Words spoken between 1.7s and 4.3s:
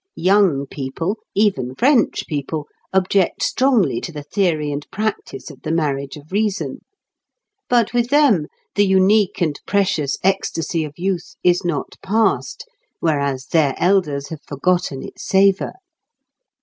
French people, object strongly to the